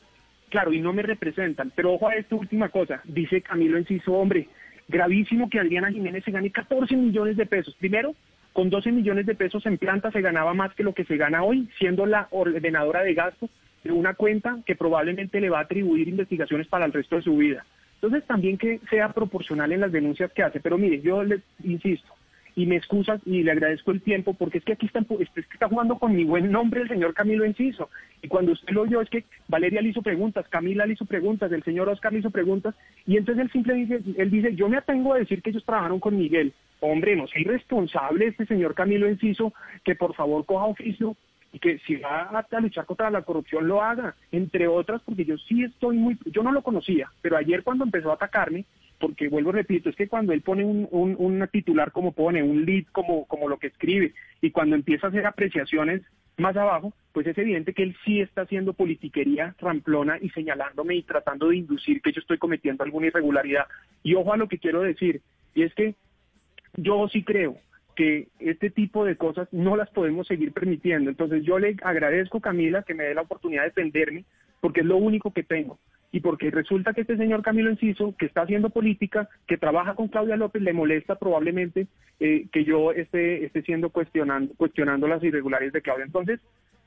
claro, 0.50 0.72
y 0.72 0.80
no 0.80 0.92
me 0.92 1.02
representan. 1.02 1.72
Pero 1.74 1.94
ojo 1.94 2.08
a 2.08 2.14
esta 2.14 2.36
última 2.36 2.68
cosa. 2.68 3.00
Dice 3.04 3.42
Camilo 3.42 3.78
Enciso, 3.78 4.12
hombre, 4.12 4.48
gravísimo 4.88 5.48
que 5.50 5.60
Adriana 5.60 5.90
Jiménez 5.90 6.24
se 6.24 6.30
gane 6.30 6.50
14 6.50 6.96
millones 6.96 7.36
de 7.36 7.46
pesos. 7.46 7.74
Primero, 7.76 8.14
con 8.52 8.70
12 8.70 8.92
millones 8.92 9.26
de 9.26 9.34
pesos 9.34 9.66
en 9.66 9.78
planta 9.78 10.10
se 10.10 10.20
ganaba 10.20 10.54
más 10.54 10.74
que 10.74 10.82
lo 10.82 10.94
que 10.94 11.04
se 11.04 11.16
gana 11.16 11.42
hoy, 11.42 11.68
siendo 11.78 12.06
la 12.06 12.28
ordenadora 12.30 13.02
de 13.02 13.14
gastos 13.14 13.50
de 13.84 13.92
una 13.92 14.14
cuenta 14.14 14.58
que 14.64 14.74
probablemente 14.74 15.40
le 15.40 15.50
va 15.50 15.58
a 15.58 15.62
atribuir 15.62 16.08
investigaciones 16.08 16.66
para 16.66 16.86
el 16.86 16.92
resto 16.92 17.16
de 17.16 17.22
su 17.22 17.36
vida. 17.36 17.64
Entonces 17.96 18.26
también 18.26 18.58
que 18.58 18.80
sea 18.90 19.12
proporcional 19.12 19.72
en 19.72 19.80
las 19.80 19.92
denuncias 19.92 20.32
que 20.32 20.42
hace. 20.42 20.60
Pero 20.60 20.78
mire, 20.78 21.00
yo 21.00 21.22
le 21.22 21.40
insisto, 21.64 22.12
y 22.56 22.64
me 22.64 22.76
excusas 22.76 23.20
y 23.26 23.42
le 23.42 23.52
agradezco 23.52 23.90
el 23.90 24.00
tiempo 24.00 24.32
porque 24.32 24.58
es 24.58 24.64
que 24.64 24.72
aquí 24.72 24.86
está, 24.86 25.00
es 25.00 25.30
que 25.30 25.40
está 25.40 25.68
jugando 25.68 25.98
con 25.98 26.16
mi 26.16 26.24
buen 26.24 26.50
nombre 26.50 26.80
el 26.80 26.88
señor 26.88 27.12
Camilo 27.12 27.44
Enciso. 27.44 27.90
Y 28.22 28.28
cuando 28.28 28.52
usted 28.52 28.72
lo 28.72 28.82
oyó 28.82 29.02
es 29.02 29.10
que 29.10 29.24
Valeria 29.46 29.82
le 29.82 29.90
hizo 29.90 30.00
preguntas, 30.00 30.48
Camila 30.48 30.86
le 30.86 30.94
hizo 30.94 31.04
preguntas, 31.04 31.52
el 31.52 31.62
señor 31.62 31.90
Oscar 31.90 32.14
le 32.14 32.20
hizo 32.20 32.30
preguntas 32.30 32.74
y 33.06 33.18
entonces 33.18 33.44
él 33.44 33.52
simple 33.52 33.74
dice, 33.74 34.00
él 34.16 34.30
dice, 34.30 34.54
yo 34.54 34.70
me 34.70 34.78
atengo 34.78 35.12
a 35.12 35.18
decir 35.18 35.42
que 35.42 35.50
ellos 35.50 35.64
trabajaron 35.64 36.00
con 36.00 36.16
Miguel. 36.16 36.54
Hombre, 36.80 37.14
no 37.14 37.26
sea 37.26 37.42
irresponsable 37.42 38.28
este 38.28 38.46
señor 38.46 38.74
Camilo 38.74 39.06
Enciso 39.06 39.52
que 39.84 39.94
por 39.94 40.14
favor 40.14 40.46
coja 40.46 40.64
oficio 40.64 41.14
y 41.52 41.58
que 41.58 41.78
si 41.80 41.96
va 41.96 42.22
a, 42.22 42.60
luchar 42.60 42.86
contra 42.86 43.10
la 43.10 43.22
corrupción 43.22 43.68
lo 43.68 43.82
haga, 43.82 44.14
entre 44.32 44.66
otras 44.66 45.02
porque 45.02 45.26
yo 45.26 45.36
sí 45.36 45.62
estoy 45.62 45.98
muy, 45.98 46.18
yo 46.24 46.42
no 46.42 46.52
lo 46.52 46.62
conocía, 46.62 47.10
pero 47.20 47.36
ayer 47.36 47.62
cuando 47.62 47.84
empezó 47.84 48.10
a 48.10 48.14
atacarme 48.14 48.64
porque 48.98 49.28
vuelvo 49.28 49.52
repito, 49.52 49.90
es 49.90 49.96
que 49.96 50.08
cuando 50.08 50.32
él 50.32 50.42
pone 50.42 50.64
un, 50.64 50.88
un, 50.90 51.48
titular 51.52 51.92
como 51.92 52.12
pone, 52.12 52.42
un 52.42 52.64
lead 52.64 52.84
como, 52.92 53.26
como 53.26 53.48
lo 53.48 53.58
que 53.58 53.68
escribe, 53.68 54.14
y 54.40 54.50
cuando 54.50 54.76
empieza 54.76 55.06
a 55.06 55.10
hacer 55.10 55.26
apreciaciones 55.26 56.02
más 56.38 56.56
abajo, 56.56 56.92
pues 57.12 57.26
es 57.26 57.38
evidente 57.38 57.72
que 57.72 57.82
él 57.82 57.96
sí 58.04 58.20
está 58.20 58.42
haciendo 58.42 58.74
politiquería 58.74 59.54
ramplona 59.58 60.18
y 60.20 60.28
señalándome 60.30 60.96
y 60.96 61.02
tratando 61.02 61.48
de 61.48 61.56
inducir 61.56 62.02
que 62.02 62.12
yo 62.12 62.20
estoy 62.20 62.38
cometiendo 62.38 62.84
alguna 62.84 63.06
irregularidad. 63.06 63.66
Y 64.02 64.14
ojo 64.14 64.32
a 64.32 64.36
lo 64.36 64.48
que 64.48 64.58
quiero 64.58 64.82
decir, 64.82 65.22
y 65.54 65.62
es 65.62 65.74
que 65.74 65.94
yo 66.76 67.08
sí 67.08 67.22
creo 67.24 67.56
que 67.94 68.28
este 68.38 68.68
tipo 68.68 69.06
de 69.06 69.16
cosas 69.16 69.48
no 69.50 69.76
las 69.76 69.88
podemos 69.90 70.26
seguir 70.26 70.52
permitiendo. 70.52 71.08
Entonces 71.08 71.42
yo 71.42 71.58
le 71.58 71.76
agradezco, 71.82 72.40
Camila, 72.40 72.82
que 72.82 72.92
me 72.92 73.04
dé 73.04 73.14
la 73.14 73.22
oportunidad 73.22 73.62
de 73.62 73.68
defenderme, 73.68 74.24
porque 74.60 74.80
es 74.80 74.86
lo 74.86 74.98
único 74.98 75.32
que 75.32 75.42
tengo 75.42 75.78
y 76.12 76.20
porque 76.20 76.50
resulta 76.50 76.92
que 76.92 77.02
este 77.02 77.16
señor 77.16 77.42
Camilo 77.42 77.70
Enciso, 77.70 78.14
que 78.18 78.26
está 78.26 78.42
haciendo 78.42 78.70
política, 78.70 79.28
que 79.46 79.58
trabaja 79.58 79.94
con 79.94 80.08
Claudia 80.08 80.36
López, 80.36 80.62
le 80.62 80.72
molesta 80.72 81.16
probablemente 81.16 81.86
eh, 82.20 82.46
que 82.52 82.64
yo 82.64 82.92
esté, 82.92 83.44
esté 83.44 83.62
siendo 83.62 83.90
cuestionando, 83.90 84.54
cuestionando 84.56 85.08
las 85.08 85.22
irregularidades 85.22 85.72
de 85.72 85.82
Claudia. 85.82 86.04
Entonces, 86.04 86.40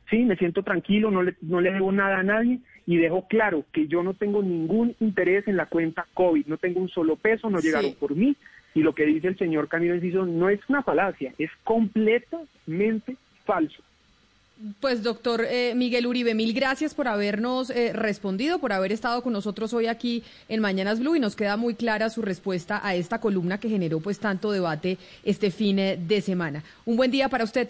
sí, 0.09 0.23
me 0.23 0.35
siento 0.37 0.63
tranquilo, 0.63 1.11
no 1.11 1.23
le, 1.23 1.35
no 1.41 1.61
le 1.61 1.71
debo 1.71 1.91
nada 1.91 2.19
a 2.19 2.23
nadie 2.23 2.59
y 2.85 2.97
dejo 2.97 3.27
claro 3.27 3.65
que 3.71 3.87
yo 3.87 4.01
no 4.01 4.13
tengo 4.13 4.41
ningún 4.41 4.95
interés 4.99 5.47
en 5.47 5.57
la 5.57 5.67
cuenta 5.67 6.07
COVID, 6.13 6.47
no 6.47 6.57
tengo 6.57 6.79
un 6.79 6.89
solo 6.89 7.15
peso, 7.15 7.49
no 7.49 7.59
llegaron 7.59 7.93
por 7.95 8.15
mí, 8.15 8.35
Y 8.73 8.81
lo 8.81 8.93
que 8.93 9.05
dice 9.05 9.27
el 9.27 9.37
señor 9.37 9.67
Camilo 9.67 9.93
Enciso 9.93 10.25
no 10.25 10.49
es 10.49 10.59
una 10.69 10.83
falacia, 10.83 11.33
es 11.37 11.51
completamente 11.63 13.15
falso. 13.45 13.83
Pues 14.81 15.03
doctor 15.03 15.45
eh, 15.49 15.73
Miguel 15.73 16.05
Uribe, 16.05 16.35
mil 16.35 16.51
gracias 16.53 16.93
por 16.93 17.07
habernos 17.07 17.69
eh, 17.69 17.93
respondido, 17.93 18.59
por 18.59 18.73
haber 18.73 18.91
estado 18.91 19.23
con 19.23 19.31
nosotros 19.31 19.73
hoy 19.73 19.87
aquí 19.87 20.21
en 20.49 20.59
Mañanas 20.59 20.99
Blue 20.99 21.15
y 21.15 21.19
nos 21.21 21.37
queda 21.37 21.55
muy 21.55 21.75
clara 21.75 22.09
su 22.09 22.21
respuesta 22.21 22.81
a 22.83 22.93
esta 22.93 23.21
columna 23.21 23.61
que 23.61 23.69
generó 23.69 24.01
pues 24.01 24.19
tanto 24.19 24.51
debate 24.51 24.97
este 25.23 25.49
fin 25.51 25.79
eh, 25.79 25.97
de 25.97 26.19
semana. 26.19 26.61
Un 26.85 26.97
buen 26.97 27.09
día 27.09 27.29
para 27.29 27.45
usted. 27.45 27.69